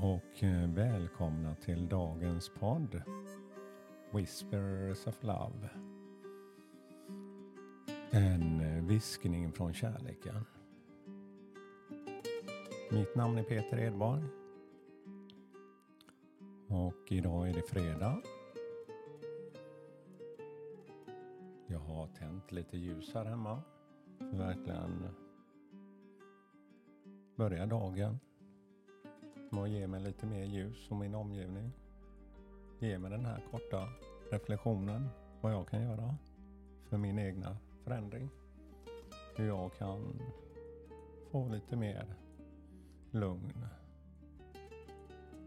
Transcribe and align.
och 0.00 0.44
eh, 0.44 0.70
välkomna 0.70 1.54
till 1.54 1.88
dagens 1.88 2.48
podd 2.48 3.02
Whispers 4.12 5.06
of 5.06 5.22
Love. 5.22 5.68
En 8.10 8.60
eh, 8.60 8.84
viskning 8.84 9.52
från 9.52 9.74
kärleken. 9.74 10.44
Mitt 12.90 13.14
namn 13.14 13.38
är 13.38 13.42
Peter 13.42 13.78
Edborg. 13.78 14.22
Och 16.68 17.12
idag 17.12 17.48
är 17.48 17.54
det 17.54 17.62
fredag. 17.62 18.22
Jag 21.66 21.78
har 21.78 22.06
tänt 22.06 22.52
lite 22.52 22.78
ljus 22.78 23.14
här 23.14 23.24
hemma. 23.24 23.62
För 24.18 24.36
verkligen 24.36 25.08
börja 27.36 27.66
dagen 27.66 28.18
med 29.50 29.62
att 29.62 29.70
ge 29.70 29.86
mig 29.86 30.00
lite 30.00 30.26
mer 30.26 30.44
ljus 30.44 30.90
om 30.90 30.98
min 30.98 31.14
omgivning. 31.14 31.72
Ge 32.78 32.98
mig 32.98 33.10
den 33.10 33.24
här 33.24 33.42
korta 33.50 33.88
reflektionen 34.30 35.08
vad 35.40 35.52
jag 35.52 35.68
kan 35.68 35.82
göra 35.82 36.16
för 36.88 36.96
min 36.96 37.18
egna 37.18 37.56
förändring. 37.84 38.30
Hur 39.36 39.46
jag 39.46 39.72
kan 39.78 40.22
få 41.30 41.48
lite 41.48 41.76
mer 41.76 42.14
lugn 43.10 43.66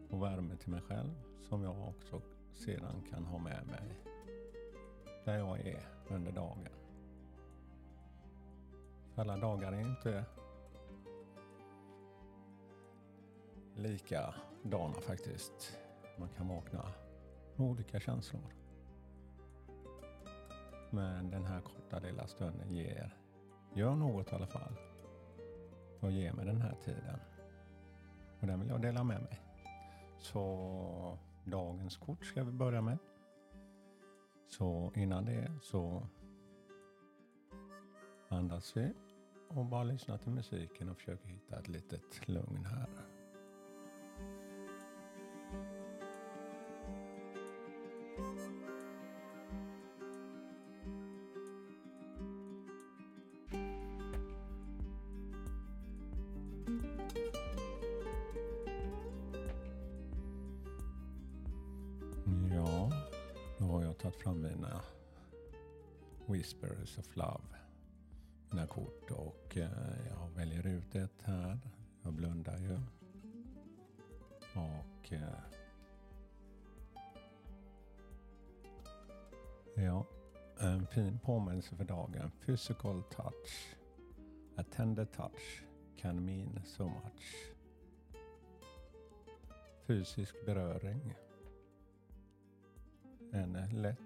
och 0.09 0.23
värme 0.23 0.55
till 0.55 0.71
mig 0.71 0.81
själv 0.81 1.11
som 1.49 1.63
jag 1.63 1.87
också 1.87 2.21
sedan 2.53 3.03
kan 3.09 3.25
ha 3.25 3.37
med 3.37 3.67
mig 3.67 4.01
där 5.25 5.37
jag 5.37 5.59
är 5.59 5.87
under 6.09 6.31
dagen. 6.31 6.67
Alla 9.15 9.37
dagar 9.37 9.73
är 9.73 9.81
inte 9.81 10.25
likadana 13.81 15.01
faktiskt. 15.01 15.77
Man 16.17 16.29
kan 16.29 16.47
vakna 16.47 16.91
med 17.55 17.67
olika 17.67 17.99
känslor. 17.99 18.41
Men 20.89 21.31
den 21.31 21.45
här 21.45 21.61
korta 21.61 21.99
lilla 21.99 22.27
stunden 22.27 22.69
ger, 22.69 23.17
gör 23.73 23.95
något 23.95 24.31
i 24.31 24.35
alla 24.35 24.47
fall. 24.47 24.75
Och 25.99 26.11
ger 26.11 26.33
mig 26.33 26.45
den 26.45 26.61
här 26.61 26.75
tiden. 26.83 27.19
Och 28.39 28.47
den 28.47 28.59
vill 28.59 28.69
jag 28.69 28.81
dela 28.81 29.03
med 29.03 29.21
mig. 29.21 29.41
Så 30.17 31.17
dagens 31.45 31.97
kort 31.97 32.25
ska 32.25 32.43
vi 32.43 32.51
börja 32.51 32.81
med. 32.81 32.97
Så 34.47 34.91
innan 34.95 35.25
det 35.25 35.51
så 35.61 36.07
andas 38.29 38.77
vi 38.77 38.93
och 39.47 39.65
bara 39.65 39.83
lyssna 39.83 40.17
till 40.17 40.31
musiken 40.31 40.89
och 40.89 40.97
försöker 40.97 41.27
hitta 41.27 41.59
ett 41.59 41.67
litet 41.67 42.27
lugn 42.27 42.65
här. 42.65 43.10
Då 64.11 64.17
har 64.17 64.23
tagit 64.23 64.23
fram 64.23 64.41
mina 64.41 64.81
Whispers 66.25 66.97
of 66.97 67.15
Love. 67.15 67.43
Mina 68.49 68.67
kort 68.67 69.11
och 69.11 69.57
eh, 69.57 69.69
jag 70.09 70.29
väljer 70.35 70.67
ut 70.67 70.95
ett 70.95 71.21
här. 71.23 71.59
Jag 72.03 72.13
blundar 72.13 72.57
ju. 72.57 72.79
Och 74.53 75.13
eh, 75.13 75.43
ja, 79.75 80.05
en 80.59 80.87
fin 80.87 81.19
påminnelse 81.19 81.75
för 81.75 81.83
dagen. 81.83 82.31
Physical 82.45 83.03
touch. 83.03 83.75
A 84.55 84.63
tender 84.75 85.05
touch 85.05 85.63
can 85.97 86.25
mean 86.25 86.59
so 86.65 86.83
much. 86.83 87.53
Fysisk 89.87 90.45
beröring 90.45 91.15
en 93.31 93.53
lätt 93.71 93.97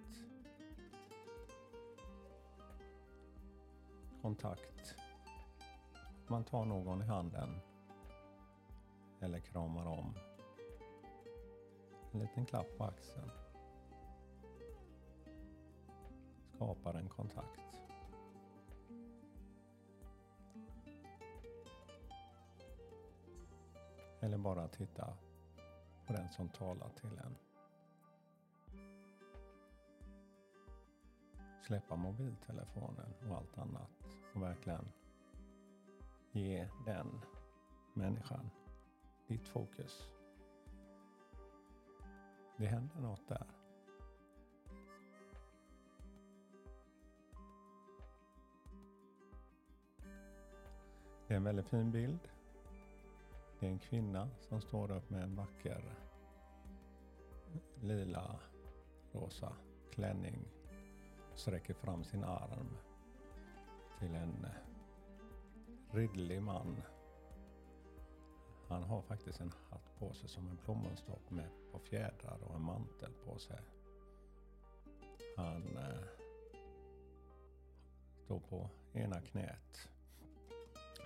kontakt. 4.21 4.95
Man 6.27 6.43
tar 6.43 6.65
någon 6.65 7.01
i 7.01 7.05
handen 7.05 7.49
eller 9.19 9.39
kramar 9.39 9.85
om. 9.85 10.13
En 12.11 12.19
liten 12.19 12.45
klapp 12.45 12.77
på 12.77 12.83
axeln. 12.83 13.31
Skapar 16.55 16.93
en 16.93 17.09
kontakt. 17.09 17.61
Eller 24.19 24.37
bara 24.37 24.67
titta 24.67 25.13
på 26.07 26.13
den 26.13 26.29
som 26.29 26.49
talar 26.49 26.89
till 26.89 27.17
en. 27.17 27.44
Släppa 31.65 31.95
mobiltelefonen 31.95 33.13
och 33.29 33.35
allt 33.35 33.57
annat 33.57 33.89
och 34.33 34.41
verkligen 34.41 34.91
ge 36.31 36.67
den 36.85 37.21
människan 37.93 38.49
ditt 39.27 39.47
fokus. 39.47 40.09
Det 42.57 42.65
händer 42.65 42.99
något 42.99 43.27
där. 43.27 43.47
Det 51.27 51.33
är 51.33 51.37
en 51.37 51.43
väldigt 51.43 51.69
fin 51.69 51.91
bild. 51.91 52.19
Det 53.59 53.65
är 53.65 53.71
en 53.71 53.79
kvinna 53.79 54.29
som 54.41 54.61
står 54.61 54.91
upp 54.91 55.09
med 55.09 55.23
en 55.23 55.35
vacker 55.35 55.95
lila 57.81 58.39
rosa 59.11 59.53
klänning 59.91 60.54
sträcker 61.35 61.73
fram 61.73 62.03
sin 62.03 62.23
arm 62.23 62.77
till 63.99 64.15
en 64.15 64.45
eh, 64.45 65.95
ridderlig 65.95 66.41
man. 66.41 66.81
Han 68.67 68.83
har 68.83 69.01
faktiskt 69.01 69.41
en 69.41 69.53
hatt 69.69 69.99
på 69.99 70.13
sig 70.13 70.29
som 70.29 70.47
en 70.47 70.57
plommonstock 70.57 71.29
med 71.29 71.49
på 71.71 71.79
fjädrar 71.79 72.39
och 72.43 72.55
en 72.55 72.61
mantel 72.61 73.13
på 73.25 73.39
sig. 73.39 73.59
Han 75.37 75.77
eh, 75.77 76.07
står 78.25 78.39
på 78.39 78.69
ena 78.93 79.21
knät 79.21 79.89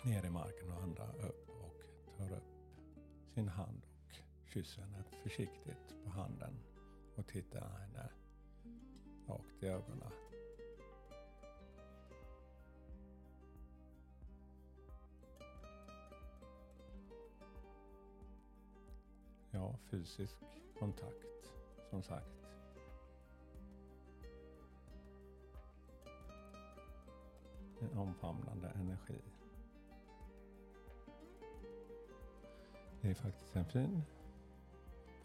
ner 0.03 0.25
i 0.25 0.29
marken 0.29 0.71
och 0.71 0.83
andra 0.83 1.03
upp 1.03 1.49
och 1.49 1.83
tar 2.17 2.31
upp 2.31 2.43
sin 3.33 3.47
hand 3.47 3.81
och 4.43 4.49
kysser 4.49 4.81
henne 4.81 5.03
försiktigt 5.23 6.03
på 6.03 6.09
handen 6.09 6.59
och 7.15 7.27
tittar 7.27 7.69
henne 7.69 8.09
rakt 9.29 9.63
i 9.63 9.67
ögonen. 9.67 10.11
Ja, 19.51 19.75
fysisk 19.89 20.35
kontakt, 20.79 21.51
som 21.89 22.03
sagt. 22.03 22.45
En 27.79 27.97
omfamnande 27.97 28.67
energi. 28.69 29.21
Det 33.01 33.09
är 33.09 33.13
faktiskt 33.13 33.55
en 33.55 33.65
fin 33.65 34.01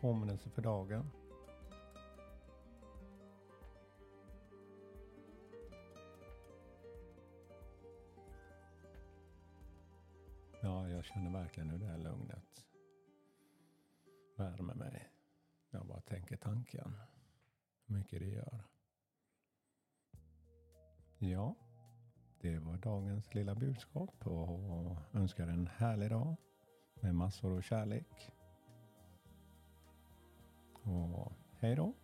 påminnelse 0.00 0.50
för 0.50 0.62
dagen. 0.62 1.11
Ja, 10.64 10.88
jag 10.88 11.05
känner 11.05 11.31
verkligen 11.31 11.70
hur 11.70 11.78
det 11.78 11.87
här 11.87 11.99
lugnet 11.99 12.64
värmer 14.37 14.75
mig. 14.75 15.08
Jag 15.70 15.87
bara 15.87 16.00
tänker 16.00 16.37
tanken. 16.37 16.96
Hur 17.87 17.94
mycket 17.94 18.20
det 18.20 18.28
gör. 18.28 18.64
Ja, 21.19 21.55
det 22.40 22.58
var 22.58 22.76
dagens 22.76 23.34
lilla 23.34 23.55
budskap 23.55 24.26
och 24.26 24.96
önskar 25.12 25.49
en 25.49 25.66
härlig 25.66 26.11
dag 26.11 26.37
med 26.94 27.14
massor 27.14 27.56
av 27.56 27.61
kärlek. 27.61 28.32
Och 30.82 31.32
hej 31.58 31.76
då! 31.76 31.94